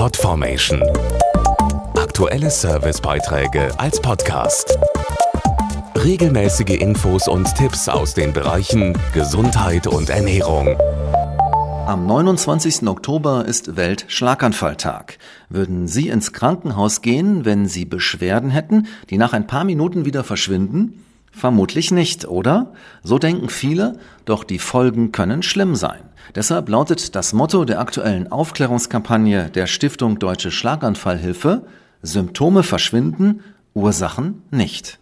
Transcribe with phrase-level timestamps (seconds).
[0.00, 0.82] Podformation.
[1.94, 4.78] Aktuelle Servicebeiträge als Podcast.
[5.94, 10.74] Regelmäßige Infos und Tipps aus den Bereichen Gesundheit und Ernährung.
[11.86, 12.88] Am 29.
[12.88, 15.18] Oktober ist Weltschlaganfalltag.
[15.50, 20.24] Würden Sie ins Krankenhaus gehen, wenn Sie Beschwerden hätten, die nach ein paar Minuten wieder
[20.24, 21.04] verschwinden?
[21.32, 22.72] Vermutlich nicht, oder?
[23.02, 26.02] So denken viele, doch die Folgen können schlimm sein.
[26.34, 31.64] Deshalb lautet das Motto der aktuellen Aufklärungskampagne der Stiftung Deutsche Schlaganfallhilfe
[32.02, 33.40] Symptome verschwinden,
[33.74, 34.99] Ursachen nicht.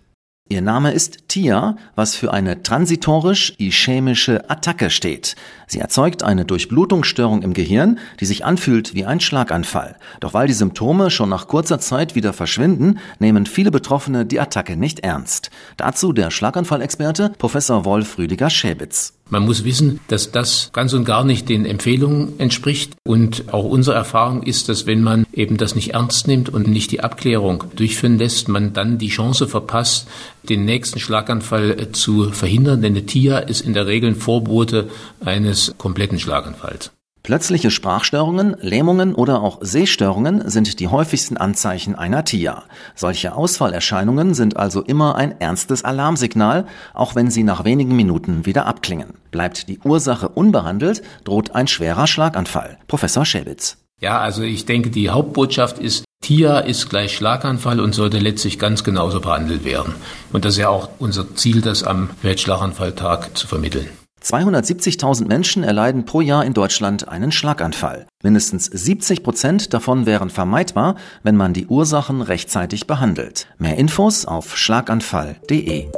[0.50, 5.36] Ihr Name ist TIA, was für eine transitorisch-ischämische Attacke steht.
[5.66, 9.96] Sie erzeugt eine Durchblutungsstörung im Gehirn, die sich anfühlt wie ein Schlaganfall.
[10.20, 14.78] Doch weil die Symptome schon nach kurzer Zeit wieder verschwinden, nehmen viele Betroffene die Attacke
[14.78, 15.50] nicht ernst.
[15.76, 19.17] Dazu der Schlaganfallexperte Professor Wolf Rüdiger Schäbitz.
[19.30, 22.94] Man muss wissen, dass das ganz und gar nicht den Empfehlungen entspricht.
[23.04, 26.90] Und auch unsere Erfahrung ist, dass wenn man eben das nicht ernst nimmt und nicht
[26.90, 30.08] die Abklärung durchführen lässt, man dann die Chance verpasst,
[30.48, 32.80] den nächsten Schlaganfall zu verhindern.
[32.80, 34.88] Denn eine TIA ist in der Regel ein Vorbote
[35.24, 36.90] eines kompletten Schlaganfalls.
[37.28, 42.62] Plötzliche Sprachstörungen, Lähmungen oder auch Sehstörungen sind die häufigsten Anzeichen einer TIA.
[42.94, 48.64] Solche Ausfallerscheinungen sind also immer ein ernstes Alarmsignal, auch wenn sie nach wenigen Minuten wieder
[48.64, 49.12] abklingen.
[49.30, 52.78] Bleibt die Ursache unbehandelt, droht ein schwerer Schlaganfall.
[52.86, 53.76] Professor Schäbitz.
[54.00, 58.84] Ja, also ich denke, die Hauptbotschaft ist, TIA ist gleich Schlaganfall und sollte letztlich ganz
[58.84, 59.96] genauso behandelt werden.
[60.32, 63.90] Und das ist ja auch unser Ziel, das am Weltschlaganfalltag zu vermitteln.
[64.22, 68.06] 270.000 Menschen erleiden pro Jahr in Deutschland einen Schlaganfall.
[68.22, 73.46] Mindestens 70 Prozent davon wären vermeidbar, wenn man die Ursachen rechtzeitig behandelt.
[73.58, 75.88] Mehr Infos auf schlaganfall.de.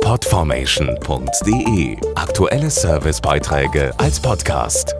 [0.00, 4.94] Podformation.de Aktuelle Servicebeiträge als Podcast.